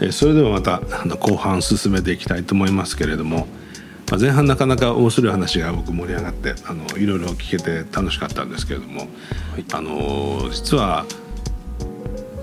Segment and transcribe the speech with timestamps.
[0.00, 3.46] えそれではまたあの後半進めていきたいと思いますけれども、
[4.10, 9.06] まあ、前半なかなか面白い話が僕盛り上がってあのいろいろ聞けて楽しかったんですけれども、は
[9.58, 11.06] い、あの実は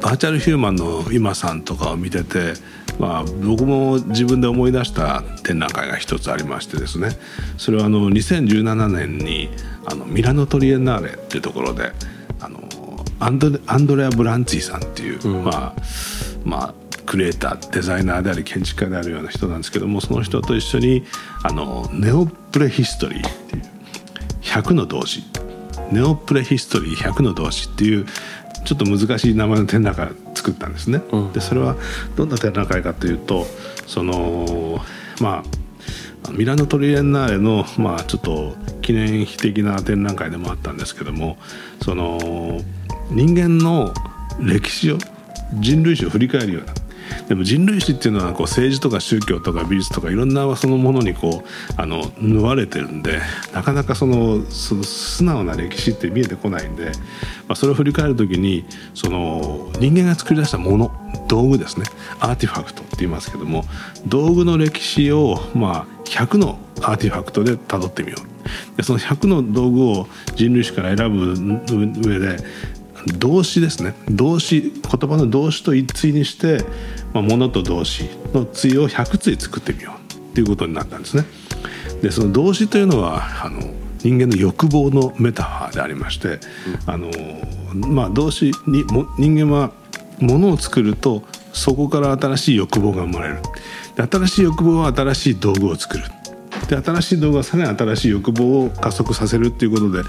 [0.02, 2.56] バーチャルヒューマンの今さんとかを見てて、
[3.00, 7.12] まあ、僕も自分で思い出した展覧会が一つありましてですね。
[7.58, 9.50] それはあの2017年に
[9.86, 11.94] あのミラノトリエンナーレっていうところで
[12.42, 12.60] あの
[13.22, 15.74] アンドアンドレア・ブランツィさんっていう、うん、まあ
[16.44, 16.83] まあ
[17.14, 21.04] クリエイターデザイナーであり建築家であるような人なんですけどもその人と一緒に
[21.44, 23.64] あのネオプレヒストリーっていう
[24.42, 25.24] 100の動詞
[25.92, 28.08] ネオプレヒストリー100の動詞っていう
[28.66, 31.04] ちょっと難しい名前の展覧会を作ったんですね。
[31.12, 31.76] うん、でそれは
[32.16, 33.46] どんな展覧会かというと
[33.86, 34.82] その
[35.22, 35.44] ま
[36.28, 41.38] あミラノトリエンナーレの、まあ、ちょっと記念碑的な展覧会でもあったんですけども
[41.84, 42.60] その
[43.12, 43.94] 人間の
[44.40, 44.98] 歴史を
[45.60, 46.74] 人類史を振り返るような
[47.28, 53.22] でも人類史っていうのはこう政治とか宗教とか美術とかいろんなそのものにこうあの縫われてるんで
[53.54, 56.86] なかなかその素直な歴史って見えてこないんで、
[57.48, 60.92] まあ、それを振り返る時にその人間が作り出したもの
[61.28, 61.86] 道具ですね。
[62.20, 63.64] アーティファクトって言いますけども
[64.06, 68.34] 道具の歴史をまあ100のアーティファクトで辿ってみよう。
[68.78, 71.34] でその100の道具を人類史から選ぶ
[72.08, 72.38] 上で
[73.18, 73.94] 動詞ですね。
[74.10, 76.64] 動詞言葉の動詞と一対にして、
[77.14, 81.26] まあ、物と動詞の対を100対作ってみようっていうことになったんですね。
[82.02, 83.62] でその動詞というのはあの
[84.00, 86.40] 人間の欲望のメタファーでありまして、
[86.86, 87.10] あの
[87.74, 89.72] まあ、動詞にも人間は
[90.20, 93.38] 物を作るとそこから新しい欲望が生まれる。
[93.96, 96.04] で新しい欲望は新しい道具を作る
[96.68, 100.04] で新しい動画はさらに新しい欲望を加速させるっていうことで、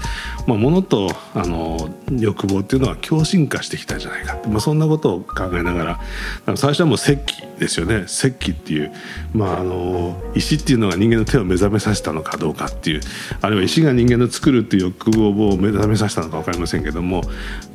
[0.47, 5.99] まあ、物とあの欲望っていうのは共進化してきたんじゃないかまあ、そんなことを考えなが
[6.45, 8.03] ら最初はもう石器ですよね。
[8.05, 8.91] 石器っていう、
[9.33, 13.01] まあ、あの石っていうのが人間の手を目覚めさせたのかどうかっていう。
[13.41, 17.21] あるいは石が人間の作るっていう欲望を目覚めさせたのか分かりませんけども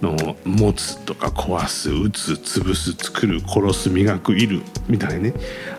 [0.02, 5.34] の持つとか壊す打つ潰す作る殺す磨くいるみたいにね。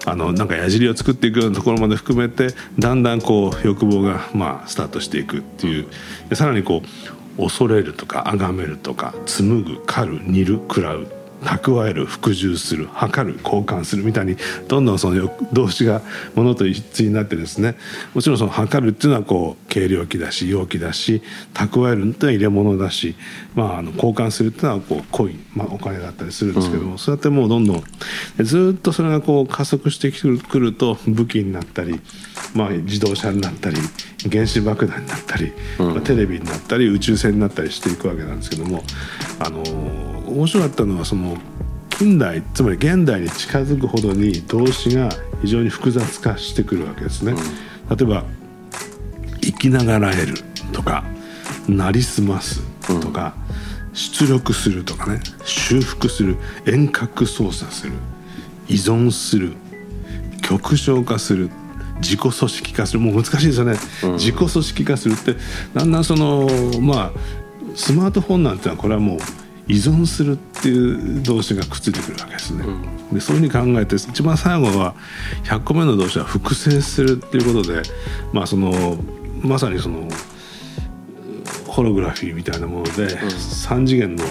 [0.06, 2.47] あのなんか矢尻を作っていくようなところまで含めて
[2.79, 5.88] だだんだんこう欲望がまあスタートしていくっていう。
[6.28, 6.81] でさらにこ
[7.38, 11.07] う恐れるとか崇めるとか紡ぐ狩る煮る食らう。
[11.41, 14.38] 蓄える服従する測る交換するみたいに
[14.68, 16.02] どんどんその動詞が
[16.35, 17.75] ものと一対になってですね。
[18.13, 21.22] もちろんその測るっていうのはこう軽量機だし容器だし
[21.53, 23.16] 蓄えるっていうのは入れ物だし、
[23.56, 27.84] まあ、あの交換するっていうのはこうコイン、まあ、お金だったりするんですけども、うん、そうやってもうどんどん
[28.40, 32.00] ずっとそれがこう加速してくると武器になったり、
[32.53, 33.78] まあ、自動車になったり
[34.30, 38.84] 原子爆弾になったり、まあ、テレビになったり宇宙船になったりしていくわけなんですけども
[39.40, 39.63] あの
[40.31, 41.31] 面白かったのはその
[42.01, 45.09] 近代つまり現代に近づくほどに動詞が
[45.44, 47.35] 非常に複雑化してくるわけですね。
[47.91, 48.23] 例えば
[49.39, 50.34] 生きながらえる
[50.73, 51.03] とか
[51.69, 53.35] なりすますとか、
[53.94, 57.94] 出力するとかね修復する遠隔操作する
[58.68, 59.53] 依存する
[60.41, 61.51] 極小化する
[61.97, 63.75] 自己組織化するもう難しいですよね、
[64.06, 65.35] うん、自己組織化するって
[65.75, 66.47] だんだんその
[66.81, 69.19] まあスマートフォンなんてのはこれはもう
[69.67, 72.63] 依存するっていう動詞がくっついてくるわけですね。
[72.66, 74.95] うん、でそういうふうに考えて一番最後は
[75.44, 77.81] 100個目の動詞は複製するっていうことで
[78.33, 78.97] まあその
[79.41, 80.07] まさにその
[81.67, 84.25] ホログラフィーみたいなもので、うん、3次元の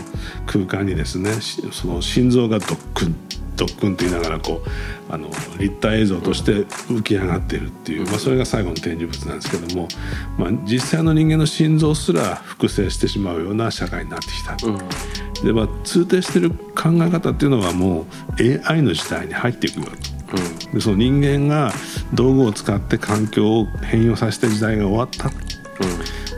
[0.46, 1.30] 空間にですね
[1.72, 3.16] その心臓がドックン
[3.60, 5.28] ドックンと言いながらこうあの
[5.58, 9.86] 立体映像として浮き上がっているっていう、まあ、それが最後の展示物なんですけども、
[10.38, 14.56] まあ、実際の人間の心臓すら複製してしまうような社会になってきた。
[14.66, 14.70] う。
[15.42, 18.06] ん、でまあ、通底してる考え方っていうのはも
[18.38, 19.90] う AI の時代に入っていくよと。
[20.32, 21.72] うん、でその人間が
[22.14, 25.28] 道具を使って環境を変容させた時代が終わった、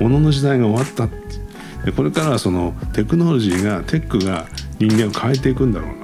[0.00, 1.08] うん、ものの時代が終わった。
[1.84, 4.46] でこれからはそのテクノロジーがテックが
[4.78, 6.01] 人間を変えていくんだろうな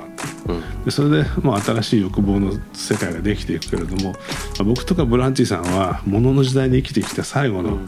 [0.84, 4.18] でそれで、まあ、新しい欲望の世界ができていくけれども、ま
[4.60, 7.78] あ、僕とかブランチさんはものの時代に生きてきた最後の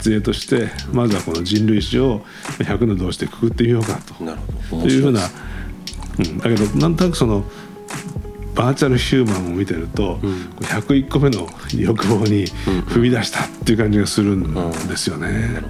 [0.00, 2.20] 末裔としてまずはこの人類史を
[2.58, 4.14] 100の同士でくくってみようかと。
[4.76, 5.20] というふうな、
[6.18, 7.44] うん、だけどなんとなくその
[8.54, 14.54] バーチャルヒューマンを見てると、うん、101個目の欲望に踏み出したっていう感じがするん
[14.88, 15.62] ですよね。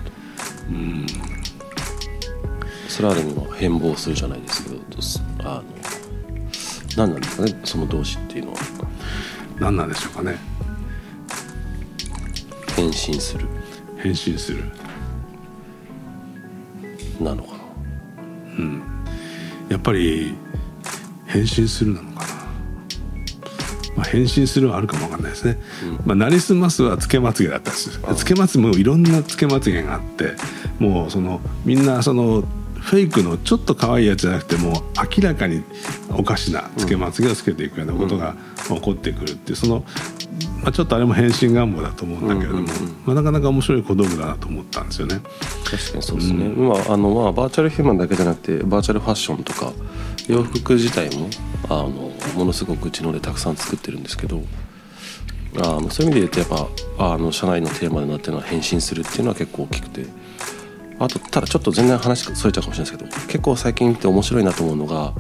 [0.69, 1.07] うん、うん、
[2.89, 4.83] それはでも変貌するじゃないですけど
[5.45, 5.65] あの
[6.97, 8.59] 何なんですかねその動詞っていうのは。
[9.59, 10.37] 何なんでしょうかね。
[12.77, 13.47] 変身する。
[13.99, 14.65] 変身する。
[17.21, 17.59] なのかな
[18.59, 18.83] うん。
[19.69, 20.35] やっぱり
[21.27, 22.33] 変身するなのかな。
[23.95, 25.59] まあ、変身するはあるかもわかんないですね、
[26.07, 30.33] まあ、なりすますはつけまつげだったんですつけまつげもいろんなつけまつげがあって
[30.79, 32.43] もうそのみんなその
[32.83, 34.73] フェイクのちょっと可愛いやつじゃなくてもう
[35.17, 35.63] 明らかに
[36.11, 38.35] おかしなつけまつげをつけていくようなことが
[38.69, 39.85] 起こってくるっていうその、
[40.63, 42.69] まあ、ちょっとあれも変身願望だと思うんだけれども、
[43.07, 45.21] まあ、なかなか面白い小道具だなと思ったんですよね。
[45.65, 49.73] 確かにそうですね、まああのまあ、バーチャルヒューマンだけじゃなくてバーチャルファッションとか
[50.29, 51.29] 洋服自体も
[51.69, 54.43] あのものすごくうちのでたくさん作ってるんですけど
[55.57, 56.69] あのそういう意味で言うとやっ
[56.99, 60.07] ぱあの社内のテーマになってるのは変身するっていうのは結構大きくて
[61.05, 65.13] あとただちょっと全然話それちゃうかもしれないですけど結構最近見て面白いなと思うのが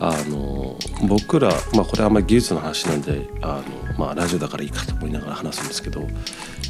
[0.00, 0.76] あの
[1.08, 6.02] 僕ら、まあ、これはあんまり技術の話なんであの、まあ、ラジオだからいいかと思いながら話すんですけど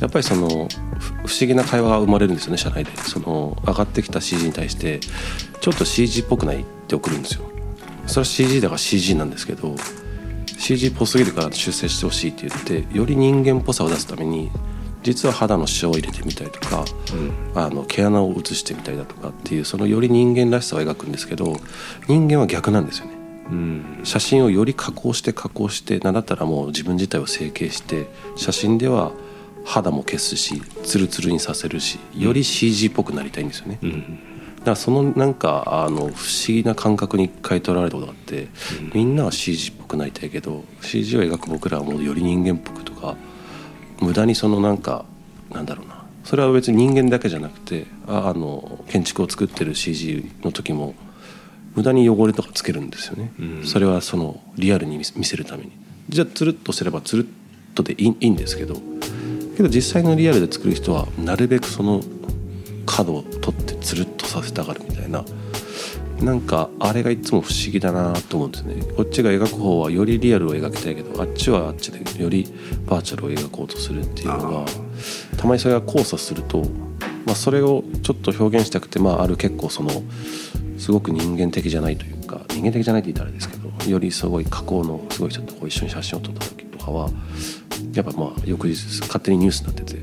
[0.01, 0.69] やっぱりその不思
[1.41, 2.97] 議な会話が生まれるんですよね社内で。
[2.97, 5.01] その上がってきた CG に対して
[5.61, 7.45] ちょっと CG っぽくないって送るんですよ。
[8.07, 9.77] それは CG だから CG なんですけど
[10.47, 14.51] CG っぽすぎるから修正してほしいって言ってより人間っぽさを出すために
[15.09, 16.85] 実は肌のシワを入れてみたりとか、
[17.55, 21.57] うん、あの毛穴を移してみたりだとかっていうそのより人間らしさを描くんですけど
[22.09, 23.13] 人間は逆なんですよね、
[23.51, 28.07] うん、写真をより加工して加工してなんだったらもう自分自体を整形して
[28.37, 29.13] 写真では
[29.65, 34.19] 肌も消すしツルツルにさせるしより CG っぽくなりたいんですよね、うん、
[34.59, 36.13] だからそのなんかあの不思
[36.49, 38.49] 議な感覚に一回取られたことがあって、
[38.93, 43.17] みんなは CG っぽくなりたいけど CG を描く僕らはもうより人間っぽくとか
[44.01, 45.05] 無駄にそのなんか
[45.51, 46.05] なんだろうな。
[46.25, 50.95] それは別に人間だけじゃなくてあの建築を作ってる CG の時も
[51.75, 55.73] 無駄に汚れとかつけるんですよね、うん、それはそのリアルに見せるために。
[56.09, 57.27] じゃあつるっとすればつるっ
[57.75, 58.77] とでいいいいんですけど
[59.57, 62.03] けど実際のリアルで作る人はなるべくその
[62.87, 65.25] 角を取ってつるっとさせたがるみたいな
[66.21, 68.83] なんかあれがいつも不思議だなと思うんですね。
[68.97, 72.53] こっちが描く方はよりリアルを描きたいけどあっちはあっちでより
[72.87, 74.67] バーチャルを描こうとするっていうのが
[75.37, 76.63] たまにそれが交差すると、
[77.25, 79.91] まあ、それをちょっと表現したくて、まあ、ある結構その
[80.77, 87.11] すごく人間的じゃないというか人間的じゃないって言ったらあれですけどよりすごい加工のすごい人とこう一緒に写真を撮った時とかは
[87.95, 90.03] やっぱまあ翌日勝手にニュースになってて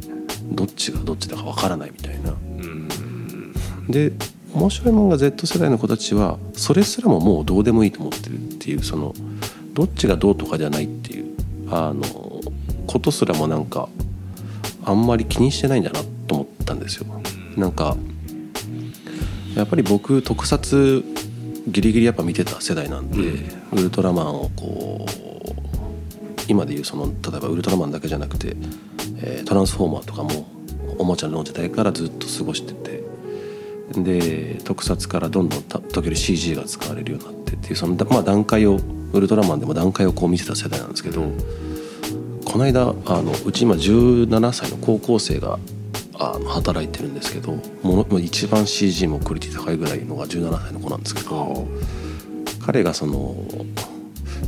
[0.51, 2.33] どっちがどっちだかわからないみたいな。
[3.89, 4.13] で
[4.55, 9.13] 面白いものが Z 世代の子たちはそれすらももうどうでもいいと思ってるっていうその
[9.73, 11.35] どっちがどうとかじゃないっていう
[11.69, 12.03] あの
[12.87, 13.89] ことすらもなんか
[14.85, 17.05] あんまり気にしてないんだなと思ったんですよ。
[17.57, 17.97] なんか
[19.55, 21.03] やっぱり僕特撮
[21.67, 25.15] ギリギリやっぱ見てた世代なんで、うん、ウルトラマンをこう
[26.47, 28.55] 今でいうその例えばウルトラマンだけじゃなくて、
[29.17, 30.47] えー、トランスフォーマーとかも
[30.97, 33.03] おもちゃの時代からずっと過ごしてて
[33.93, 38.79] で特撮からどんどん時折 CG が使われるようになってっていうその、まあ、段階を
[39.13, 41.31] ウルトラマンでも段階をこう見てた世代なんですけど
[42.45, 45.59] この間あのうち今17歳の高校生が
[46.17, 47.53] あの働いてるんですけど
[47.83, 51.67] もの一番 CG もクオリティ高いぐらいのが17歳の子なんですけど
[52.65, 53.35] 彼がその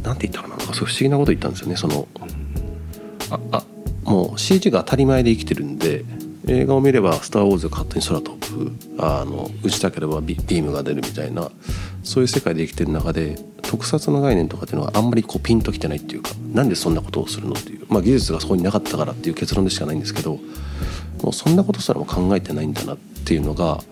[0.03, 1.75] なんて言ったかななんかそう不思議なこと言ったんですよね。
[1.75, 2.07] その
[3.29, 3.63] ああ
[4.03, 6.05] もう CG が当たり前で生きてるんで
[6.47, 11.51] 映画を見れば「スター・ウォーズ」が勝手に空飛ぶあの打ちたければビビームが出るみたいな
[12.04, 20.39] そういう世界で生きてる中で特撮の概念とかっていうのはあんまりこうピンときてないっていうかなんでそんなことをするのっていう、まあ、技術がそこになかったからっていう結論でしかないんですけど
[21.21, 23.83] もうそんなことすらも考えてないんだなっていうのが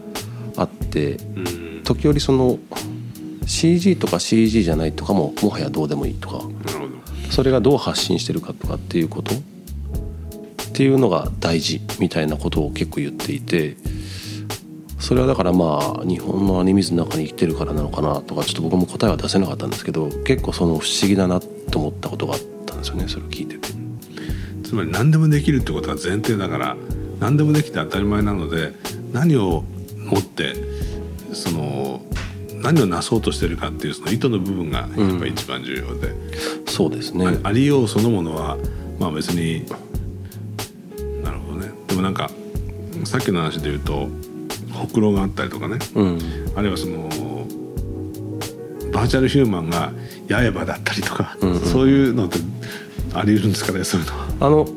[0.55, 1.17] あって
[1.83, 2.57] 時折その
[3.45, 6.41] CG とか CG じゃないとかももはやどうでもいいとか
[7.29, 9.33] それがどう発信してるかとかっていうこと
[10.75, 13.77] っていうのが大事みたいなことを結構言っていて
[15.00, 23.70] それはだからまあ日本のアニメズの中に生きてるからなのかなとかちょっと僕も答えは出せなかったんですけど結構その不思議だなと思ったことがあったんですよねそれを聞いてて。
[24.65, 26.75] つまり何でもできるってことが前提だから
[27.22, 28.74] 何でもできて当たり前なので
[29.13, 29.63] 何を
[30.00, 30.55] もって
[31.32, 32.01] その
[32.55, 34.89] 何をなそうとしてるかっていうその意図の部分がやっ
[35.20, 37.39] ぱり一番重要で、うん、そうですね。
[37.44, 38.58] ありようそのものは
[39.00, 39.65] まあ別に
[41.95, 42.29] でもなんか
[43.05, 44.09] さっきの話で言うと
[44.73, 46.19] ほくろがあったりとかね、うん、
[46.53, 47.07] あるいはその
[48.91, 49.93] バーチャルヒューマンが
[50.27, 52.39] 刃だったりとか、うんうん、そういうのって
[53.13, 54.27] あり得るんですかねそういうのは。
[54.41, 54.67] あの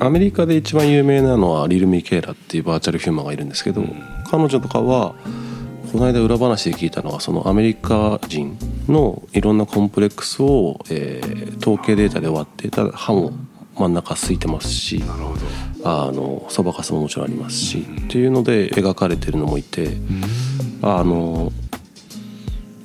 [0.00, 5.14] アメリカで一番有名なのはリル・ミケーラっていうバーチャルヒューマンがいるんですけど、うん、彼女とかは
[5.92, 13.32] この間裏話で聞いたのはそのアメリカ人のいろんなコンプレックスを、えー、統計データで割ってただ歯も
[13.76, 15.02] 真ん中空いてますし
[15.84, 19.96] あのそばかすももちろんありますし、っていうので描かれてるのもいて、
[20.82, 21.52] あの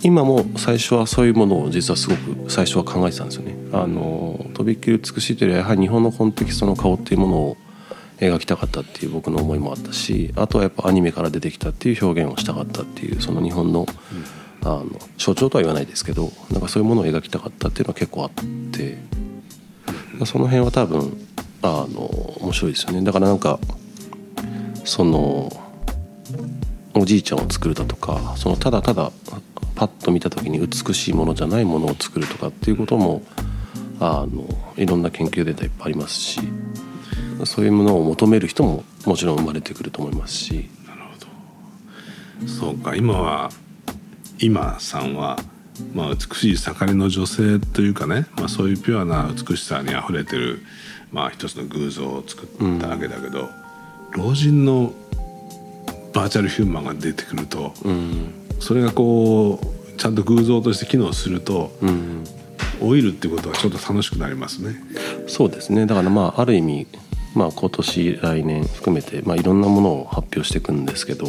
[0.01, 3.56] 今も最初はそういうものを実はすごく最初は考えてたんですよね。
[3.74, 7.58] あのとびっきり美しいというよりはやはり日本のコンテキストの顔っていうものを
[8.20, 13.86] 描きたかったっていう僕の思いもあったしあとはやっぱアニメから出てきたっていう表現をしたかったっていうその日本の,、
[14.63, 14.86] あの
[15.18, 18.32] 象徴とは言わないですけどなんかそういうものを描きたかったっていうのは結構あっ
[18.72, 18.98] て
[20.24, 21.17] その辺は多分
[21.62, 22.01] あの
[22.41, 23.60] 面白いですよねだからなんか
[24.84, 25.51] その
[26.93, 29.12] おじいちゃんを作るだとかそのただただ
[29.75, 33.24] パッと見た時に美しいものじゃないものを作るとかっていうことも
[34.00, 36.39] あのいろんな研究データいっぱいありますし
[37.43, 40.69] そういうものを求める人ももちろん生まれてくると思いますし。
[40.88, 43.50] なるほどそうか今は
[44.38, 45.39] 今さんは、
[45.94, 50.60] まあ、美しい盛りの女性というかね、まあ、そういうピュアな美しさにあふれてる、
[51.12, 53.50] まあ、一つの偶像を作ったわけだけど、
[54.15, 54.94] うん、老人の
[56.13, 62.24] バーチャルヒューマンが出てくると、うん、それがこうちゃんと偶像として機能すると、うん、
[62.82, 64.75] 老いるっていうことはちょっと楽しくなりますね。
[65.27, 66.88] そうですねだからまあある意味
[67.36, 71.27] まあ、今年来年含めて、まあ、いろんなものを発表していくんですけど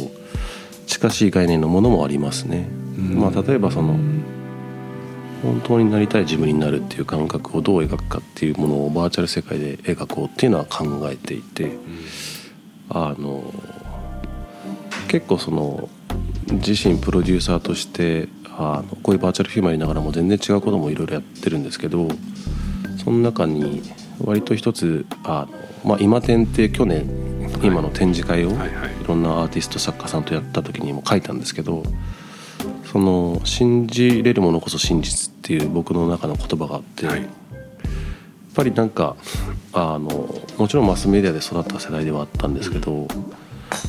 [0.87, 2.65] 近しい概念のものもありますね。
[2.97, 3.99] まあ、例えばその
[5.43, 11.71] 本当になりたい自分になるっていう感覚をどう描くかっていうものをバーチャル世界で描こうっていうのは考えていて、
[12.89, 13.53] あの
[15.07, 15.89] 結構その
[16.51, 22.07] 自身プロデューサーとしてあのこういうバーチャルフィーマーいながらも全然違うこともいろいろやってるんですけど
[23.03, 23.83] その中に
[24.23, 27.05] 割と一つあのまあ、今展って去年
[27.61, 28.53] 今の展示会をい
[29.07, 31.83] ろんなアーティスト作家さんとやった時にも書いたんですけど
[32.97, 37.15] その信じれるものこそ真実っていう僕の中の言葉があって、やっ
[38.55, 39.15] ぱりなんか
[39.71, 40.09] あの
[40.57, 43.07] もちろんマスメディアで育った世代ではあったんですけど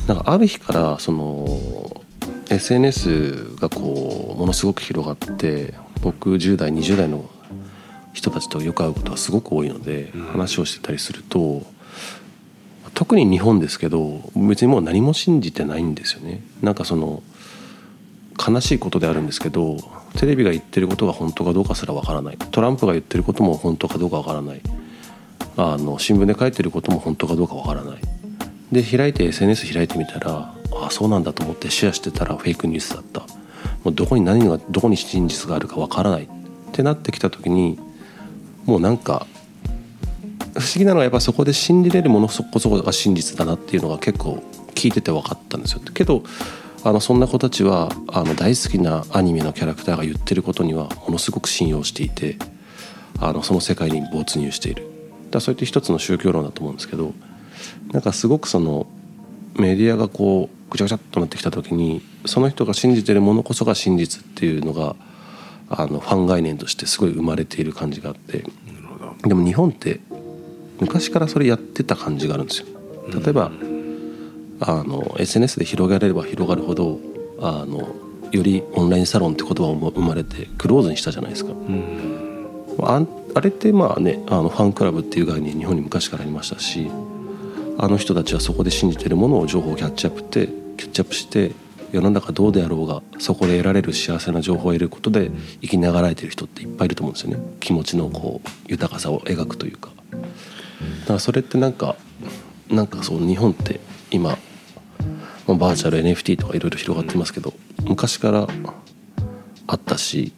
[0.07, 1.47] なんかある日からその
[2.51, 5.73] SNS がこうものすごく広がって
[6.03, 7.27] 僕10代20代の
[8.13, 11.63] 人たちとよく会うことがすごく多いので話をしてたりすると。
[12.95, 16.41] 特に日本ですけど別にもう何も信じてないんですよね。
[16.61, 17.23] なんかその
[18.39, 19.77] 悲しいことであるんですけど
[20.17, 22.37] テレビが言ってることが本当かどうかすらわからない。
[22.37, 24.61] トランプが言ってることも本当かどうかわからない。
[25.57, 28.01] あの新聞で書いてることも本当かどうかわからない。
[28.71, 33.21] で開いて SNS 開いてみたらああそうなんだと思ってシェアしてたらフェイクニュースだった。
[33.83, 36.23] もうどこに何がどこに真実があるかわからない。
[36.23, 36.27] っ
[36.71, 37.77] てなってきた時に
[38.65, 39.27] もうなんか
[40.53, 44.43] 不思議なのはやっぱそこで信じれるものそこそこが真実だなっていうのが結構
[44.75, 45.81] 聞いてて分かったんですよ。
[45.93, 46.23] けど
[46.83, 52.37] あのそんな子たちはあの大好きなアニメのキャラクターが言ってることにはものすごく信用していて
[53.19, 54.87] あのその世界に没入している。
[55.29, 57.13] だそういった一つの宗教論だと思うんですけど
[57.91, 58.87] なんかすごくその
[59.55, 64.95] メディアがこうぐちゃぐちゃっとなってきた時にその人が信じてるものこそが真実っていうのが
[65.69, 68.43] あのファン概念としてすごい生まれている感じがあって
[69.23, 69.99] でも日本って
[70.79, 72.67] 昔からそれやってた感じがあるんですよ。
[73.09, 73.51] 例えば、
[74.59, 76.99] あの SNS で広がれれば広がるほど
[77.39, 77.95] あの
[78.31, 81.53] よりオンラインサロンって言葉も生まれてクローズにしたじゃないですか、
[82.83, 83.01] あ
[83.35, 86.91] あれってまあねあのファンクラブっていう概念日本に昔からありましたし
[87.77, 90.47] あの人たちはそこで信じてるものを情報をキャッチアップって
[90.77, 91.53] キャッチアップして
[91.91, 97.43] 世の中どうであろうがそこで得られる幸せな情報を得ることで生きながらえてる人っていっぱいいると思うんですよね。
[97.59, 99.89] 気持ちのこう豊かさを描くというか。
[101.01, 101.95] だからそれってなんか
[102.69, 103.79] なんかそう日本って
[104.11, 104.37] 今、
[105.49, 108.47] まあ、バーチャル NFT とかいろいろ広がってますけど昔から
[109.65, 110.31] あったし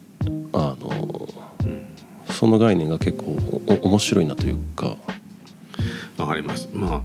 [0.54, 1.28] あの
[2.30, 3.36] その概念が結構
[3.82, 4.96] 面白いなというか。
[6.16, 6.68] わかります。
[6.72, 7.02] まあ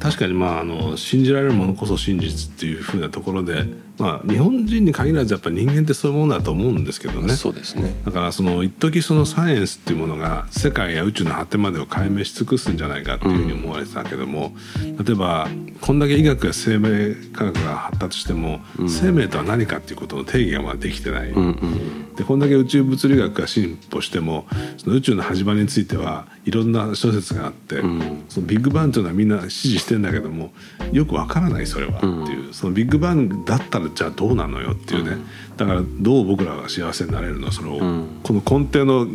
[0.00, 3.64] 確かにまああの信じられるものこそ真実っていうふうなところで、
[3.98, 7.34] まあ、日本人に限らずやっぱり人間ってそういうものだと思うんですけどね。
[7.36, 7.94] そうですね。
[8.04, 15.48] だからその一時そのサイエンスっていうものが世界や宇宙の果てまでを解明し尽くすんじゃないかっていうふうに思われてたけども、うん、例えば
[15.80, 24.46] こんだけ医学や生命科学が発達しても、うん、生命とは何かっていうことの定義がまだできてない、うんうん、でこんだけ宇宙物理学が進歩しても
[24.78, 30.50] その宇宙の始まりについてはいろんな諸説があって、うん、そのビッグバンというのはみんな支持してんだけども
[30.92, 35.18] よくわからないそれはっていう、そのビッグバンだったらじゃあどうなのよっていうね、
[35.56, 37.52] だからどう僕らが幸せになれるの？
[37.52, 39.06] その、この根底の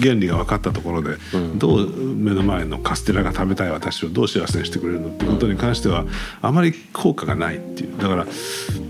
[0.00, 1.16] 原理が分かったところで、
[1.56, 6.04] どう目の前のカステラが食べたい私をどう幸せにしてくれるのってことに関しては
[6.40, 7.98] あまり効果がないっていう。
[7.98, 8.26] だから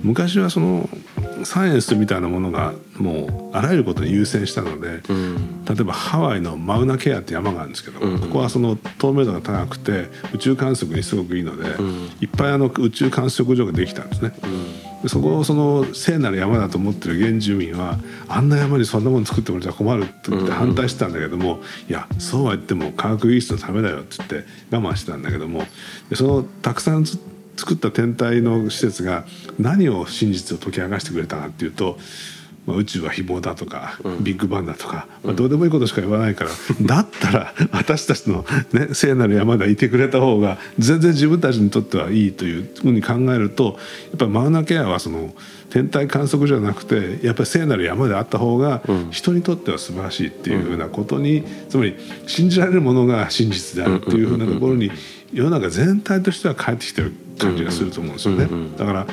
[0.02, 0.88] 昔はその
[1.44, 14.32] サイエンスみたいなものがもうあらゆることに優先したので、うん、例えばハワイのマウナケアって山があるんですけど、うん、ここはその透明度が高くて宇宙観測にすごくいいので、うん、いっぱいあの宇宙観測所ができたんですね。
[15.06, 25.62] そこをその聖なる山だと思ってる原住民はあんな山にそんなもの作ってもらっちゃ困るって言って反対してたんだけども、いやそうは言っても科学技術のためだよって言って我慢してたんだけども
[26.14, 29.24] そのたくさん作った天体の施設が
[29.58, 31.98] 何を真実を解き明かしてくれたかっていうと
[32.68, 38.44] まあ、宇宙は非謀だとか、うん、ビッグバンだとか、まあ、どうでもいいことしか言わないから、うん、だったら 私たちの、
[38.74, 43.78] ね、聖なる山でいてくれた方が全然自分たちにとってはいいというふうに考えると
[44.10, 45.34] やっぱりマウナケアはその
[45.70, 51.94] 天体観測じゃなくてやっぱり聖なる山であった方が人にとっては素晴らしいっていうふうなことに、つまり
[52.26, 54.90] 信じられるものが真実であるというふうなところに
[55.32, 58.48] 世の中全体としては帰ってきてる感じがすると思うんですよね。
[58.78, 59.06] だから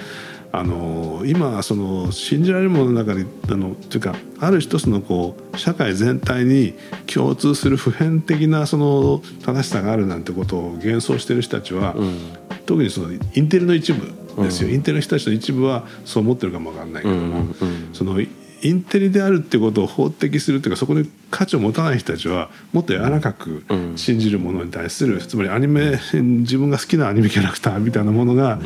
[0.60, 6.74] あの今その信じられるものの中にあのというかある一つのこう社会全体に
[7.14, 12.20] 共通する普遍的なその正しさがあるなんてことを幻想してる人たちは、うん、
[12.66, 18.20] 特にそのインテリの一部ですよ、うん、インテリの人たちの一部はそう思ってるかもわかんないけども、うんうんうん、その
[18.66, 23.64] インテリであるってことを法的するっていうかそこに価値を持たない人たちはもっと柔らかく
[23.96, 28.64] 信じるものに対する、うん、つまりアニメ自分が好きなアニメキャラクターみたいなものが、うん、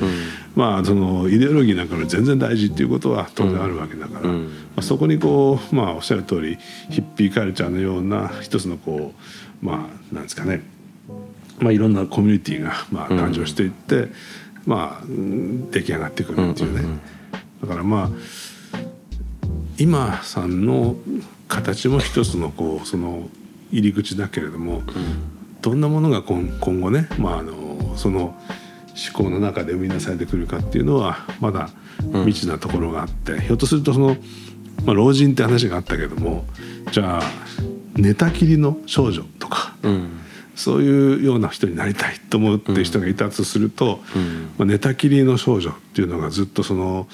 [0.56, 6.58] まあそのイデオロギーなんかより全然大事っていうことは当然あるわけだから、うん、まあ、そこにこうまあおっしゃる通り
[6.90, 9.14] ヒッピーカルチャーのような一つのこ
[9.62, 10.62] うまあなんですかね。
[11.60, 14.08] まあいろんなコミュニティがまあ誕生していって、
[14.66, 15.06] まあ
[15.72, 17.00] 出来上がってくるっていうね。
[17.62, 18.10] だからまあ
[19.80, 20.96] 今さんの
[21.48, 23.30] 形も一つのこうその
[23.72, 24.84] 入り口だけれども、うん、
[25.62, 28.38] どんなものが今今後ね、まあ、あのその思
[29.14, 31.70] 考の中で生み出されてくるかっていうのはまだ
[32.26, 34.18] 未知なところがあって、うん、ひょっとするとその、
[34.86, 36.46] まあ、老人って話があったけども
[36.92, 37.24] じゃあ
[37.96, 40.20] 寝たきりの少女とか、うん、
[40.56, 44.00] そういうような人になりたいと思ってる人がいたとすると、
[44.58, 47.08] まあ、寝たきりの少女っていうのがずっとその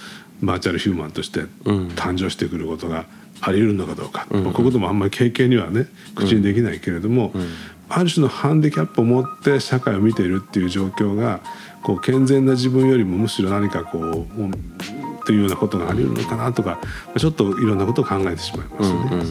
[0.45, 3.05] バーチャルヒューマンとして誕生してくることが
[3.41, 7.47] あり得るのかどうか、うん、まあ、こういうこともあんまり経験にはね口にできないけれども、うん、
[7.89, 11.41] ある種のハンディキャップを持って社会を見ているっていう状況が
[11.83, 16.79] こう健全な自分よりもむしろ何かこうというようなことがあり得るのかなとか
[17.17, 19.25] ちょっといろんなことを考えてしまいますね。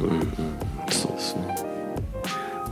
[0.90, 1.54] そうですね。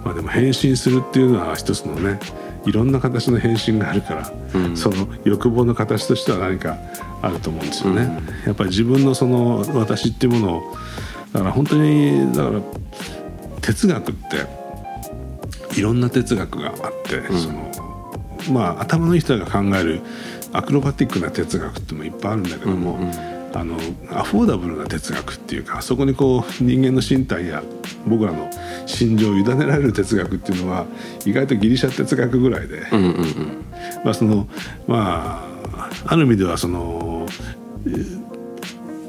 [0.04, 2.18] まあ、でも変身するっていうのは一つのね
[2.66, 6.76] いろんな形の変身があるから、うん、その欲望の形としては何か
[7.20, 8.02] あると思うんですよね。
[8.02, 10.76] うん、やっぱり自分のその私っていうものを
[11.32, 12.60] だから本当にだから
[13.60, 17.72] 哲学っていろんな哲学があって、うん、その
[18.52, 20.00] まあ頭のいい人が考える
[20.52, 23.12] アクロバティックな哲学ってもいっぱいあるんだけども、うんうん、
[23.54, 23.76] あの
[24.10, 27.62] アフォーダブルな哲学っていうかそこにこう人間の身体や
[28.06, 28.50] 僕らの
[28.86, 30.86] 心情を委ねられる哲学っていうのは
[31.26, 33.64] 意外とギリシャ哲学ぐらいで、うんうんうん、
[34.04, 34.48] まあその
[34.86, 37.26] まあある意味ではその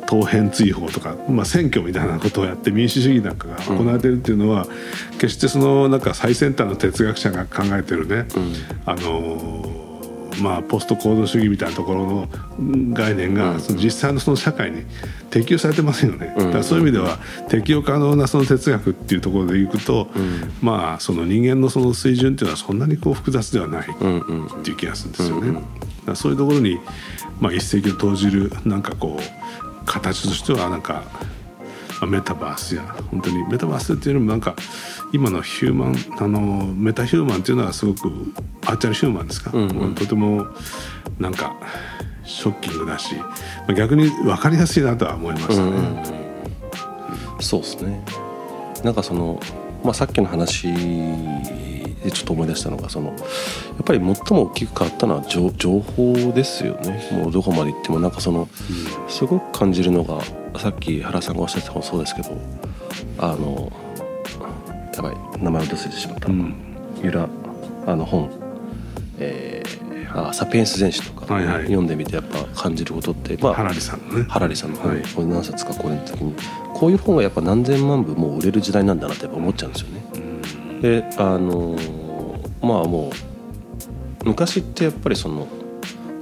[0.06, 4.68] 党編追放とか、まあ、選挙みたいなことをやって民主主義なんかが行われてるっていうのは、
[5.12, 8.54] うん、決してそのなんか最先端の哲学者が考えてるね、うん、
[8.86, 9.83] あの
[10.42, 12.28] まあ、ポスト行動主義みたいなところの
[12.94, 14.84] 概念が、その実際のその社会に
[15.30, 17.20] 適用されてませんよね、だからそういう意味では
[17.50, 20.10] 適用可能なその哲学っていうところでいくと、
[20.62, 25.62] まあその人間のその水準っていうのはそんなにこう複雑ではないっていう気がするんですよね。
[26.06, 26.80] だそういうところに、
[27.40, 31.04] まあ、一石を投じるなんかこう形としてはなんか
[32.06, 32.84] メタバースや。
[33.12, 33.46] 本当に。
[33.48, 34.56] メタバースっていうのもなんか
[35.12, 38.10] 今のヒューマンあのメタヒューマンっていうのはすごく
[38.62, 40.48] バーチャルヒューマンですか、うんうん、とても
[41.20, 41.56] なんか
[42.24, 43.16] ショッキングだし
[43.76, 45.62] 逆に分かりやすいなとは思いましたね。
[45.62, 46.04] うんうん、
[47.40, 48.04] そうですね。
[48.84, 49.40] なんかその、
[49.84, 50.68] まあ、さっきの話
[52.04, 53.18] でちょっと思い出したのがそのやっ
[53.86, 57.10] ぱり最も大きく変わったのは情情報ですよね。
[57.12, 58.00] もうどこまで行っても。
[58.00, 60.22] なんかその、うん、すごく感じるのが
[60.60, 62.38] さっき原さんがおっしゃってたのもそうですけど
[63.18, 63.72] あの
[64.96, 66.30] やばい名前を出せてしまった。
[66.30, 66.56] うん、
[67.04, 67.28] ゆら
[67.86, 68.30] あの本、
[69.20, 74.26] えー、あサピエンス全史とか、読んでみてやっぱ感じることって、まあ、ハラリさんのね。
[74.30, 76.36] ハラリさんの本、はい、これ何冊かこれの時に
[76.74, 80.04] こういう本がやっぱ何千万部もう売れる時代なんだなってやっぱ思っちゃうんですよね。
[80.82, 81.76] であの
[82.62, 83.12] まあも
[84.22, 85.48] う昔ってやっぱりその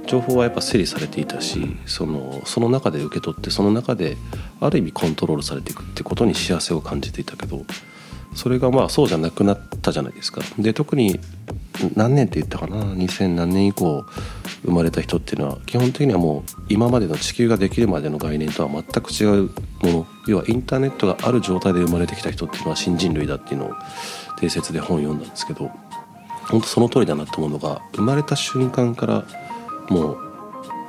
[0.06, 4.16] 情報はやっぱ整理されていたしそのその中で受け取ってその中で
[4.60, 7.64] ある意味コントロールされていくってことに幸せを感じていたけど
[8.34, 10.40] それがまあそうじゃなくなったじゃないですか。
[10.58, 11.20] で特に
[11.94, 14.04] 何年って言ったかな？2000何年以降
[14.64, 19.50] 生まれた人っていうのは基本的にはもう今までの地球ができるまでの概念とは全く違う
[19.82, 23.72] もの要はインターネットがある状態で生まれてきた人っていうのは新人類だっていうのを
[24.38, 25.70] 定説で本読んだんですけど
[26.48, 29.24] 本当その通りだなと思うのが生まれた瞬間から
[29.92, 30.18] もう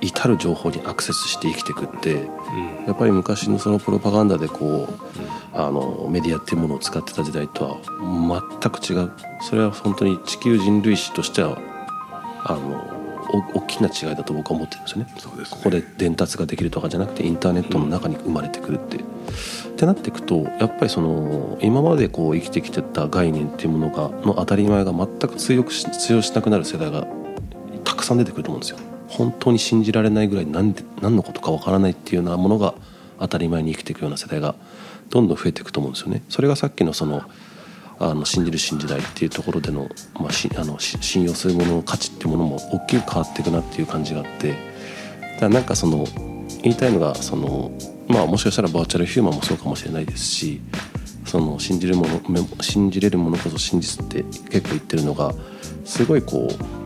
[0.01, 2.27] 至る情報にアクセスして生きていくって、
[2.85, 5.03] やっぱり昔のそのプロパガンダでこう、
[5.53, 11.59] あのメディアっていうものを使ってた時代とは全く違うそれは本当に地球人類史としては
[12.43, 13.03] あの
[13.53, 15.13] 大きな違いだと僕は思ってるんですよね。
[15.17, 18.97] そうです、ね、ここで伝達ができるとかじゃなくてインターネットの中に生まれてくるって。
[18.97, 27.07] うん、ってなっていくとやっぱりその今までこう生きてきてた概念っていうものがの当たり前が全く通用し通用しなくなる世代が
[27.83, 28.92] たくさん出てくると思うんですよ。
[29.17, 32.73] 本当に信じられないぐらい何で何のことかわからないっていうようなものが
[33.19, 34.55] 当たり前に生きていくような世代が
[35.09, 36.23] どんどん増えていくと思うんですよね。
[36.29, 37.21] それがさっきのその
[37.99, 39.87] あの信じる新時代っていうところでの,、
[40.19, 46.05] まあ、しあの信用するものの価値っていうものも大きく変わっていくなっていう感じがあってだからなんかその
[46.63, 47.71] 言いたいのがその、
[48.07, 50.59] まあ、もしかしたらバーチャルヒューマンもそうかもしれないですし
[51.25, 55.33] その信じるもの信じれるものこそ真実って結構言ってるのが
[55.85, 56.82] すごいこう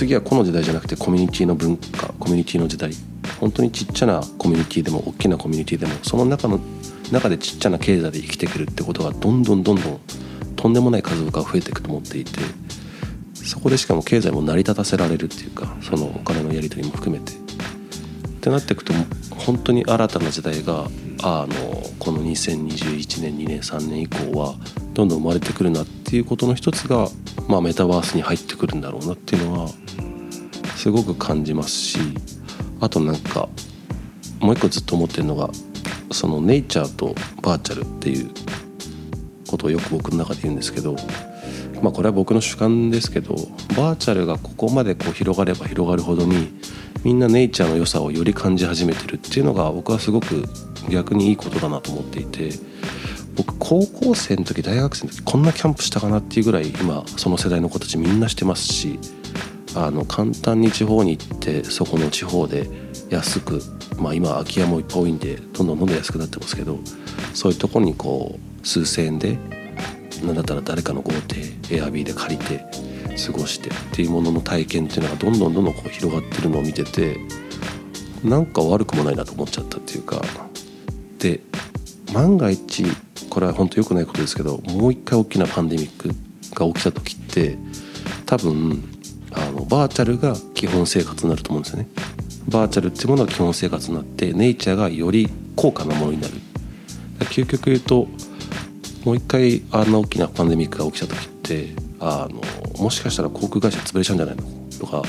[0.00, 2.90] 次はこの時代じゃなくてコミュニティの文化コミュニティの時代。
[3.38, 6.58] 本当にちっちゃなコミュニティでも大きなコミュニティでもその中の
[7.12, 10.00] 中でちっちゃな経済で生きてくるってことがどんどんどんどん
[10.56, 12.40] とんでもない数が増えていくと思っていて
[13.34, 17.32] そこでしかも経済も成り立たせられるっていうかそのお金のやり取りも含めて。
[17.32, 17.36] っ
[18.42, 18.94] てなっていくと
[19.36, 20.86] 本当に新たな時代が
[21.22, 24.54] あのこの2021年2年3年以降は
[25.00, 27.08] どんどん生まれてくるなっていうことの一つが、
[27.48, 29.70] まあ、メタバースに入ってくるんだろうなっていうのは
[30.76, 31.98] すごく感じますし
[32.80, 33.48] あとなんか
[34.40, 35.48] もう一個ずっと思ってるのが
[36.12, 38.30] そのネイチャーとバーチャルっていう
[39.48, 40.96] ことをよく僕の中で言うんですけど
[41.82, 43.36] まあこれは僕の主観ですけど
[43.78, 46.60] バーチャルがここまでこう広がれば広がるほどに
[47.04, 50.44] みんなネイチャーの良さをより感じ始めてるっていうのが僕はすごく
[50.90, 52.50] 逆にいいことだなと思っていて
[53.36, 58.98] 僕高校生の時大学生の時こんなキャンプしたかなっていうぐらい今その世代の子たちみんなしてますし
[59.74, 62.68] あの簡単に地方に行ってそこの地方で
[63.08, 63.60] 安く
[63.98, 66.78] まあ今空き家もいっぱい多いんでどんどんどんどん安くなってますけど
[67.34, 69.38] そういうとこにこう数千円で
[70.24, 71.36] 何だったら誰かの豪邸
[71.70, 72.64] エアビーで借りて
[73.26, 77.18] 過ごしてっていうものの体験っていうのがどんどんどんどんこう広がってるのを見てて
[78.24, 80.20] なんか悪くもないなと思っちゃったっていうか
[81.18, 81.40] で
[82.12, 82.84] 万が一
[83.28, 86.08] これは本当良くないことですけどもう一回大きなパンデミック
[86.54, 87.56] が起きた時って
[88.26, 88.82] 多分
[89.32, 91.88] あのバーチャルが基本生活になると思うんですよね。
[92.48, 96.34] バーチャルっていうものが基本生活になってネイチャーがより高価なものになる
[97.26, 98.08] 究極言うと
[99.04, 101.68] もう一回あんな大きなパンデミックが起きた時って
[102.00, 104.42] あのもしかしたら航空会社潰れちゃうんじゃないの
[104.78, 105.02] とか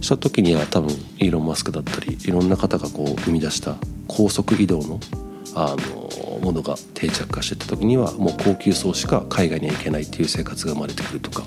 [0.00, 3.76] した時には多分イーロン・マスクだったりいろんな方がこう生み出した
[4.08, 5.00] 高速移動の
[5.54, 11.44] あのものが定着化していった時にはもう高級層しか海外には行けないっていう生活が生まれてくるとか。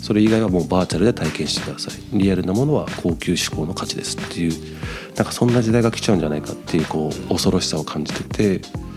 [0.00, 4.52] それ以外はもうバーチャルで体験してくださいリアルなものは高級志向の価値ですっていう
[5.16, 8.88] なんかそんな時代が来ちゃうんじゃないかっていうこう恐ろしさを感じてて。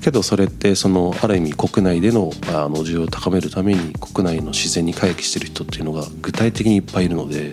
[0.00, 7.52] けどそれってそのある意味国内でのあの需要を高めるために国内の自然に回帰してる人っていうのが具体的にいっぱいいるので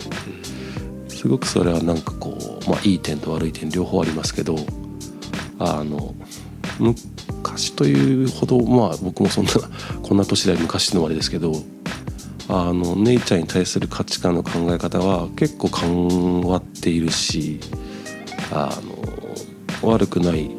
[1.10, 4.56] すごくそれはなんかこう、まあ、いい点と悪い点両方ありますけど
[5.60, 6.16] あの
[6.80, 9.52] 昔というほどまあ僕もそんな
[10.04, 11.54] こんな年代昔のあれですけど
[12.50, 17.60] あのネイチャーに対する価値観の考え方は結構変わっているし
[18.52, 18.80] あ
[19.82, 20.56] の悪くない思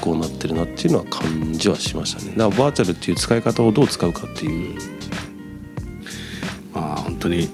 [0.00, 2.32] 考になってるなっていうのは感じはしましたね。
[2.36, 4.78] だからバーチャルっていう使い方をどう使うかっていう。
[6.74, 7.48] まあ本当に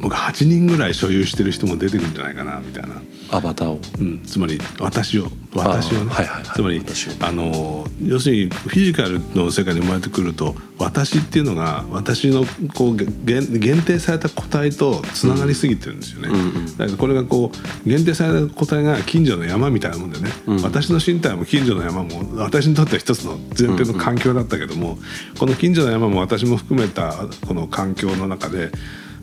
[0.00, 3.02] 僕8人ぐらい所有してる人も出てくるんじゃないかなみたいな。
[3.32, 6.82] アバターを、うん、つまり私を私をね、はいはいはい、つまり
[7.20, 24.92] あの要するにフィジカルの世界に生まれてくると私っていうのが私のこう限定された個体とつながりすぎてるんですよね、うんうん、だからこれがこう限定された個体が近所の山みたいなもんでね、うん、私の身体も近所の山も私にとっては一つの前提の環境だったけども、うん。
[24.94, 27.14] うん、この近所の山も私も含めた
[27.46, 28.70] この環境の中で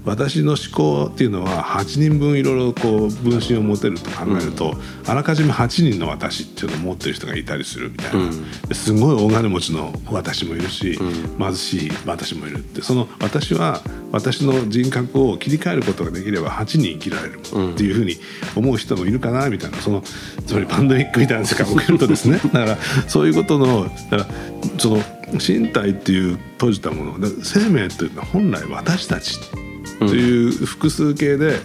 [0.06, 8.32] 私の思考っていうのは8人分いろいろこう分身を持てると考えると、あらかじめ8人の私っていうのを持ってる人がいたりするみたいな、
[8.74, 10.98] すごい大金持ちの私もいるし、
[11.38, 12.82] 貧しい私もいるって。
[12.82, 13.82] その私は
[14.12, 17.42] 私の人格を切り替えることができれば8人生きられるっ
[17.76, 18.16] ていうふうに
[18.56, 19.78] 思う人もいるかなみたいな。
[19.78, 20.02] その
[20.48, 22.40] つまりパンデミックみたいな世界が起きるとですね。
[22.54, 24.28] だからそういうことのだから
[24.78, 29.69] その身体っていう閉じたもの生命というのは本来私たちっ
[30.00, 31.60] という複数形で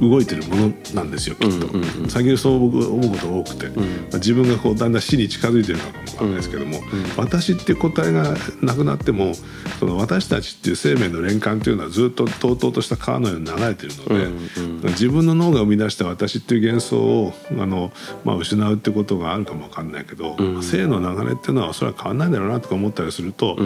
[0.00, 1.68] 動いてるものなんですよきっと、
[2.08, 3.72] 最近そう僕思うことが多くて、ま
[4.14, 6.80] あ、自分がこうだんだん死に近づいてるのかもわかんないですけども、
[7.16, 9.32] 私っていう個体がなくなっても
[9.78, 17.92] その私たちっていう生命の連環というのはずっととうとうとした川のように流れてるので、自分の脳が生み出した私っていう幻想をあの、
[18.24, 23.56] まあ、失うってことがあるかもわかんないけど、性の流れっていうのはおそらく変わんないんだろうなとか思ったりすると、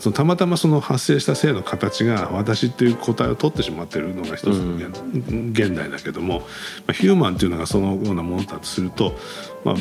[0.00, 6.44] そのたまたまその発生した性の形が私っていう個体を取ってしまってるのが一つの現代だけども、ま
[6.88, 9.18] あ、ヒューマンっていうのがそのようなものだとすると、
[9.64, 9.74] まあ、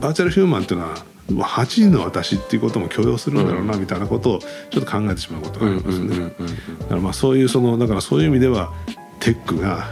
[0.00, 0.96] バーチャルヒューマンっていうのは
[1.28, 4.38] 8人の私っていうことも許容するんだろうなみたいなことを
[4.70, 6.34] ちょっと考えてしまうことがありますね。
[6.80, 8.72] だからまあそういうそのだからそういう意味では
[9.20, 9.86] テックが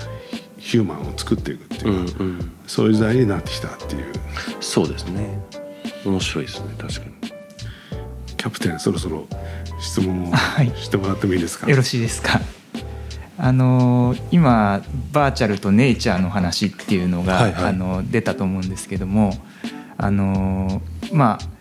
[0.56, 4.12] ヒューマンを作っていくっていう、うんうん、そういう時代になってきたっていう。
[4.60, 5.40] そうですね。
[6.04, 7.12] 面白いですね確かに。
[8.36, 9.26] キャプテンそろそろ
[9.80, 10.36] 質問を
[10.76, 12.40] してもらってもいいですか、はい、よろしいですか？
[13.38, 19.32] あの今バーチャルとネイチャーの話っていうのが、はいはい、あの出たと思うんですけども
[19.96, 21.58] あのまあ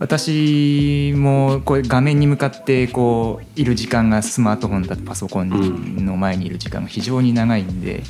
[0.00, 8.02] 私もこう画面に向かってこういる時間がスマートフォンだとパソコンの前にいる時間が非常に長いんで、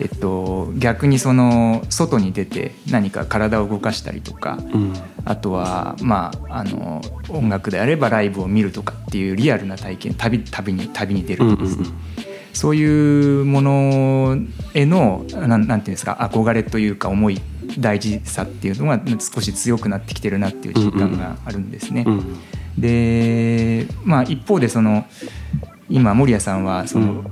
[0.00, 4.94] えっと、逆にその外に出て何か体を動かしたりとか、うん、
[5.26, 11.94] あとは、まあ、あの音楽であればライブを見るとかっていうリアルな体験旅旅に旅に出るんです、うんうんうん、
[12.56, 14.38] そういうもの
[14.72, 17.38] へのなんなんていうんですか憧れというか思い
[17.78, 22.04] 大事さっていうのが少し強くなってきてるなっていう実感があるんですね。
[22.06, 22.40] うんうん、
[22.80, 25.04] でまあ一方でその
[25.90, 27.30] 今守屋さんはその、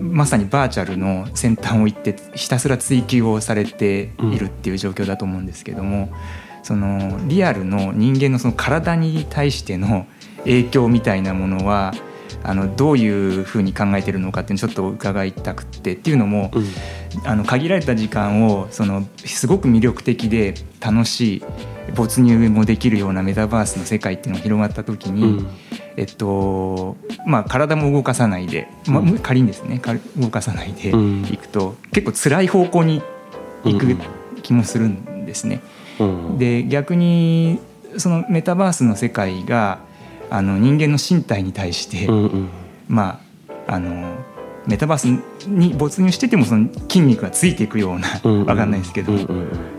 [0.00, 6.10] まさにバーチャルの先端を行ってひたすら追求をされているっていう状況だと思うんですけども、
[6.62, 10.06] そのリアルの人間のその体に対しての
[10.44, 11.92] 影響みたいなものは
[12.44, 21.44] あのどういうふうに考えてるのかっていうのをちょっと伺いたくてっていうのも、うん、あの限られた時間をそのすごく魅力的で楽しい
[21.94, 25.46] 没入もできるようなメタバースの世界っていうのが広がった時に、うん、
[25.96, 29.80] えっとまあ、体も動かさないで、まあ、仮にですね
[30.16, 30.90] 動かさないで
[31.32, 33.02] いくと、結構辛い方向に
[33.64, 33.96] 行く
[34.42, 35.60] 気もするんですね。
[36.38, 37.60] で逆に
[37.98, 39.80] そのメタバースの世界が
[40.32, 42.48] あの人間の身体に対して、うんうん、
[42.88, 43.20] ま
[43.66, 44.16] ああの
[44.66, 49.12] メタバースに没入しててもその筋肉がついていくような分かんないですけど、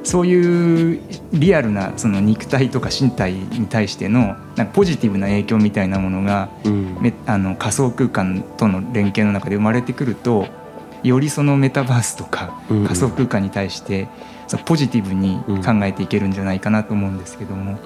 [0.04, 10.48] そういうリアルなその肉体とか身体に対してのなんかポジティブな影響みたいなものが、うん、あの仮想空間との連携の中で生まれてくると
[11.02, 14.10] よりそのメタバースとか仮想空間に対して
[14.48, 17.80] そのポジティブに考えていけるんじゃないかなと思うんですけども、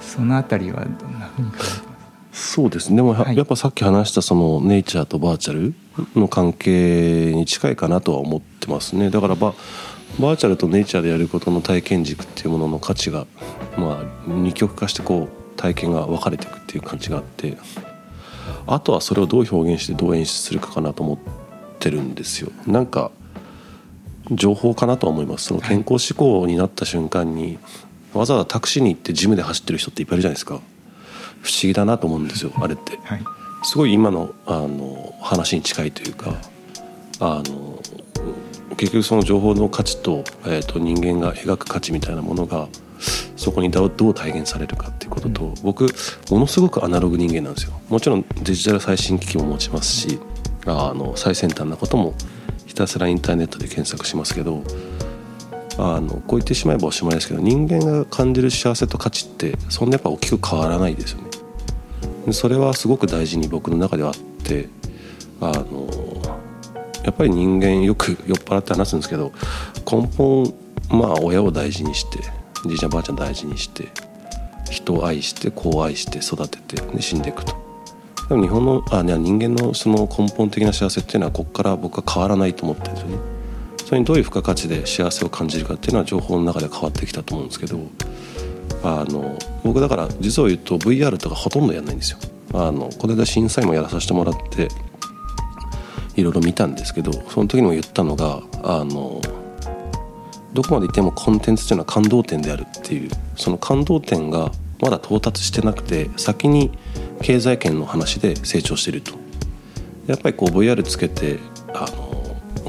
[0.00, 1.90] そのあたりはどんなふうに考えてますか？
[2.32, 2.96] そうですね。
[2.96, 5.74] でもやっぱさっき話したそのネイチャーとバーチャル
[6.14, 9.10] の関係に近いかなとは思ってますね。
[9.10, 9.54] だからバ
[10.18, 13.26] バーチャルとネイチャーでやることの体験軸っていうものの価値が
[13.76, 17.56] まあ二極化してこう体験が分かれていくっていう感じがあって。
[18.66, 21.18] あとはそれをどう表現してどう演出するかかなと思っ
[21.78, 22.50] てるんですよ。
[22.66, 23.10] なんか
[24.30, 25.46] 情報かなとは思います。
[25.46, 27.58] その健康志向になった瞬間に
[28.14, 30.60] わざわざタクシーに行ってジムで走ってる人っていっぱいいるじゃないですか。
[31.42, 33.24] 不思議だなと思うんですよあれって、はい、
[33.62, 36.34] すごい今のあの話に近いというか
[37.18, 37.80] あの
[38.76, 42.68] 結局その情報の価値と,、えーと、人間が描く価値みたいなものが
[43.36, 45.86] そこにどう体現されるかっていうことと、うん、僕
[46.30, 47.72] ものすごくアナログ人間なんですよ。
[47.88, 50.18] もちろんデジタル最新機器も持ちますし
[50.66, 52.14] あの最先端なことも
[52.66, 54.62] ひたすらインターネットで検索しますけど
[55.82, 62.32] あのこう言ってしまえばおしまいですけど人間が感じる幸せと価値ってそんなやっぱ大きく変わらないですよね。
[62.32, 64.68] それはすごく大事に僕の中ではあって
[65.40, 65.88] あの
[67.02, 69.32] やっぱり人間よく酔っ払って話すんですけど
[69.90, 70.52] 根本
[70.90, 72.18] まあ親を大事にして
[72.68, 73.88] じいちゃんばあちゃん大事にして
[74.70, 77.54] 人を愛して子を愛して育ててで死んでいくと。
[78.28, 83.29] でも日本のあ人間のその根本的な幸せっていうのはここから僕は変わらないと思ってるんですよね。
[83.90, 87.80] それにどういう付加価値で幸せを感じるかっていうのは情報の中で変わってきたと思うんですけど
[88.84, 92.18] あの僕だから実を言うと VR とかほとんどやんないんですよ。
[92.54, 94.68] あのこれで審査員もやらさせてもらって
[96.14, 99.20] いろいろ見たんですけどその時にも言ったのがあの
[100.52, 106.70] どこまでいってもコンテンツというのは感動点であるっていうその感動点がまだ到達してなくて先に
[107.22, 109.14] 経済圏の話で成長してると
[110.06, 111.40] やっぱりこう VR つけて
[111.74, 112.09] あの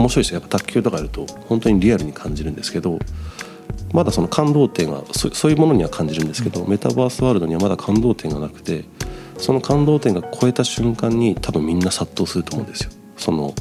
[0.02, 0.40] 面白いですよ。
[0.40, 3.00] やっぱ卓球とかやると本当にリアルに感じるんですけど
[3.94, 8.86] まだその感動点がそういうものには感じるんですけど、メタバースワールドにはまだ感動点がなくて
[9.38, 12.92] その感動点が超えた瞬間に多分みんな殺到すると思うんですよ。
[13.18, 13.54] その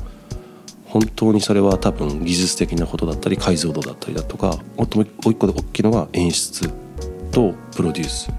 [0.86, 6.68] 本当にそれは多分技術的なことだったり解像度だったりだとかもっともう一個で大きいのが演出
[7.30, 8.30] とプロデュース。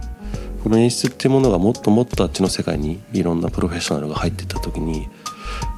[0.63, 5.07] この演出っていうものがもっともっとあっちの世界にいろんなプロフェッショナルが入っていった時に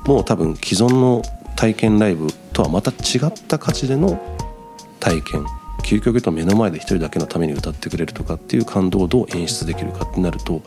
[0.06, 1.22] もう多分既存の
[1.56, 4.20] 体験ライブとはまた違った価値での
[5.00, 5.46] 体験
[5.84, 10.62] 究極言うと目の前で一人だけのために歌ってくれるとかっていう感動をどう演出できるかってなると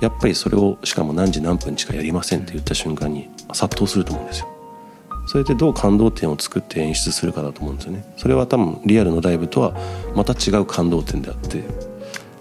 [0.00, 4.48] やっぱりそれをしかも何時何分しかやりませんって言った瞬間に殺到すると思うんですよ。
[5.26, 8.04] それでどう感動点を作って演出するかだと思うんですよね。
[8.16, 9.74] それは多分リアルのライブとは
[10.14, 11.62] また違う感動点であって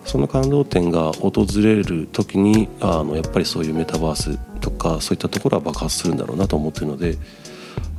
[0.05, 7.17] その感動点が訪れる時にあのやっぱりそういうメタバースとかそういったところは爆発するんだろうなと思ってるので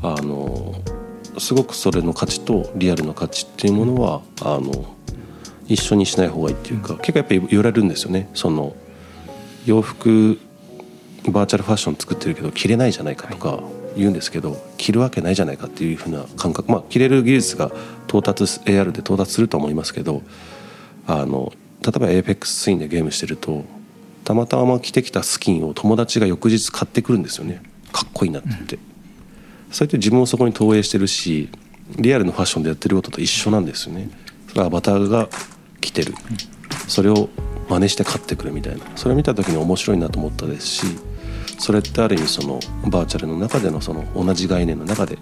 [0.02, 0.74] あの
[1.38, 4.96] すごくそれの価値とリアルの価値っていうものはあの
[5.68, 8.28] 一緒にしない方がいいっていうか結構やっぱり言われるんですよね。
[8.34, 8.74] その
[9.64, 10.38] 洋服
[11.30, 13.62] バーチャルファッション作ってるけど着れないじゃないかとか
[13.96, 16.70] 言うんですけど着るわけないじゃないかっていうふうな感覚。
[16.70, 17.70] まあ着れる技術が
[18.08, 20.22] 到達 AR で到達すると思いますけど
[21.06, 23.64] あの例えば APEX スインでゲームしてると
[24.24, 27.62] たまたま着てきたスキンを友達が翌日買ってくるんですよね。
[27.92, 28.82] かっこいいなって言って、うん、
[29.72, 31.48] そうやって自分をそこに投影してるし
[31.98, 34.08] リアルのファッションでやってることと一緒なんですよね。
[34.48, 35.28] それはアバターが
[35.80, 36.14] 着てる。
[36.88, 37.28] それを
[37.68, 38.84] 真似して買ってくるみたいな。
[38.96, 40.86] それを見た時に面白いなと思ったですし
[41.58, 45.18] それってある意味そのバーチャルの中でのその同じ概念の中で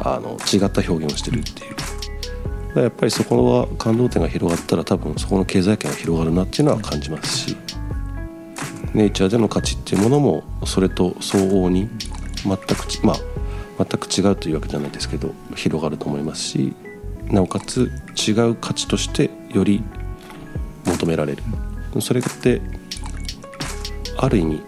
[0.00, 2.80] あの違った表現をしてるっていう。
[2.80, 7.56] やっぱりそこは感動点が広がったら多分そこの経済圏が広がるなっていうのは感じますし
[8.94, 11.88] ネイチャーでの価値っていうものもそれと相応に
[12.44, 13.16] 全くまあ
[13.78, 16.74] 全く違うというわけじゃないですけど広がると思いますし
[17.26, 19.82] なおかつ違う価値としてより
[20.84, 21.42] 求められる。
[22.00, 22.60] それって
[24.18, 24.62] ある意味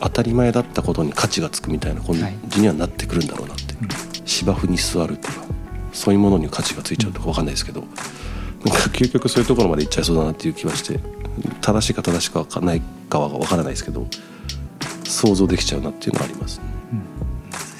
[0.00, 2.14] 当たり前だったことに価値がつくみたいな感
[2.48, 5.34] じにはなってくるんだろうなって、はい、芝生に座るとか
[5.92, 7.94] そういうものに価値がついちゃうとか分かんないですけど、なんか
[8.90, 11.00] 究極そういうところまでいっちゃいそうだなっていう気はして
[11.60, 14.06] 正しいか正しくはないかは分からないですけど
[15.04, 16.60] 想像できちゃうなっていうのはあります、
[16.92, 17.02] うん、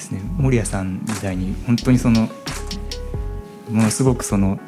[0.03, 2.29] ですね守屋さんみたいに本当にその
[3.71, 4.59] ものすごくその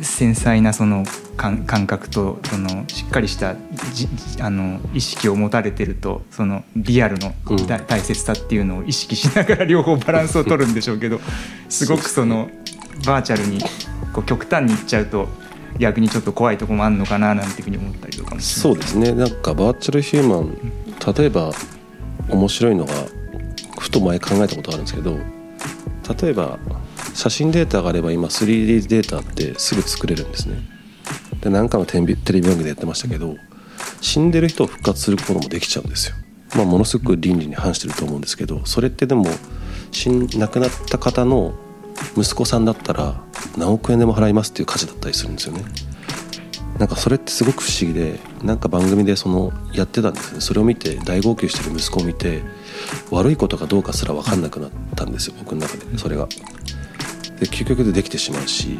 [0.00, 1.04] 繊細なその
[1.36, 3.56] 感覚とそのしっかりした
[4.40, 7.32] あの意識を持たれてるとそのリアルの
[7.86, 11.18] 大切さっていうのを意識しながら両方バランスを取るんでしょうけど
[11.68, 12.48] すごくその
[13.06, 13.60] バーチャルに
[14.12, 15.28] こう極端にいっちゃうと
[15.78, 19.12] 逆にちょっと怖いとこもあるのかななんていうふうに思ったりとかもそうですね。
[19.12, 20.56] なんかバーチャルヒューマン
[21.16, 21.52] 例えば
[22.28, 23.23] 面白いのがふ
[23.94, 25.16] と前考えたことあるんですけど
[26.20, 26.58] 例えば
[27.14, 30.56] 写真データがあれば今 3D データってすぐ作れるんですね。
[31.40, 33.36] で何かのテレビ番組でやってましたけど
[34.00, 36.16] 死んでる人を復活することもできちゃうんですよ。
[36.56, 39.26] まあものすごく倫理に反してると思うんですけどそれってでも
[39.92, 41.54] 死ん亡くなった方の
[42.16, 43.22] 息子さんだったら
[43.56, 45.64] 何億円でも払いますっていう価値だったりするんですよね。
[46.78, 50.40] なんかそれってすごく不思議でなんか番組でそのやってたんですね。
[50.40, 52.42] それを見て大号泣してる息子を見て
[53.10, 56.26] 悪いことかどうかすら分かんなくなったんですよ僕の中でそれが。
[57.38, 58.78] で究極でできてしまうし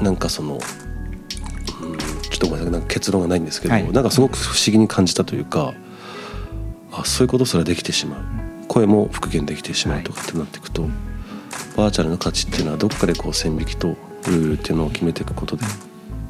[0.00, 0.68] なんかその、うん、ちょ
[2.34, 5.74] っとごめんなさいなんか結論がないんですけど、はい、なんかすごく不思議に感じたというか
[6.92, 8.20] あそういうことすらできてしまう。
[8.68, 10.90] 声も復元できてしまうとかってなっていくと、はい、
[11.76, 15.64] バーチャルの価値っていうのはどっかでこう線引きとルールっていうのを決めていくことで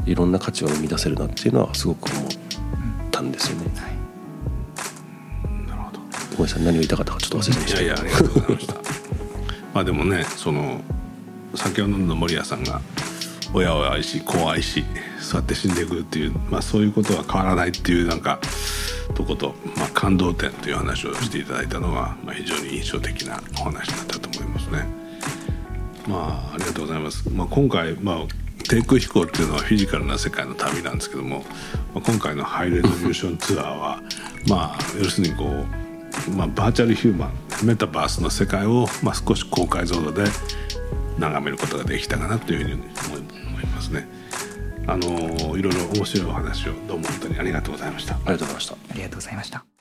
[0.06, 2.30] いろんな価値を生み出せるなっていうのはすごく思っ
[3.10, 3.66] たんですよね。
[3.76, 3.88] は
[5.64, 7.82] い、なるほどごめんなさい何を言いたかったかちょっと忘れてました。
[7.82, 8.74] いやいやありがとうございました
[9.74, 10.80] まあでもねその
[11.54, 12.80] 酒を飲んだ守屋さんが
[13.54, 14.84] 親を愛し子を愛し
[15.20, 18.38] そうやって死んでいくっていう、まあ、そういうことは変わらないっていうなんか
[19.14, 24.86] とこと、まあ、感動点という話をしていただいたのは、まあ、非常に印象的なお話だったと思いますね。
[26.06, 27.28] まあ、ありがとうございます。
[27.30, 28.16] まあ、今回、まあ、
[28.68, 31.38] 低空飛行っていうのはフィジカルな世界の旅なんですけども、
[31.94, 34.02] まあ、今回のハイレゾリューションツアーは
[34.46, 37.26] まあ要するにこう、まあ、バーチャルヒューマ
[37.62, 40.24] ンメタバースの世界を、まあ、少し高解像度で
[41.18, 42.82] 眺めることができたかなというふうに
[43.50, 44.06] 思いますね。
[44.86, 48.14] あのいろいろ面白いお話をどうも本当にありがとうございました。
[48.14, 48.74] ありがとうございました。
[48.74, 49.77] ありがとうございました。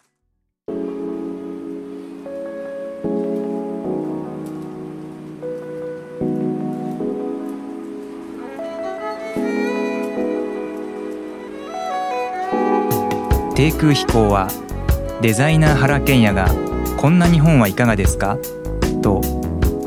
[13.58, 14.50] 低空飛行は
[15.20, 16.46] デザイナー原賢也が
[16.96, 18.38] こんな日本はいかがですか？
[19.02, 19.24] と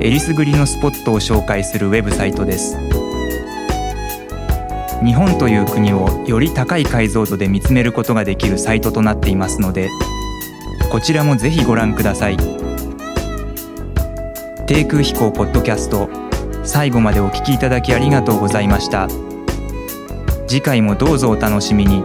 [0.00, 2.76] えりすぐりのスポットを紹介するウェブサイトです。
[5.04, 9.88] 日本という国をより高い解像度で見つめることができるサイトとなっていますので
[10.90, 12.36] こちらもぜひご覧ください。
[14.66, 16.10] 低空飛行ポッドキャスト
[16.64, 19.06] 最後までお聞きいただきありがとうございました。
[20.48, 22.02] 次回もどうぞお楽しみに。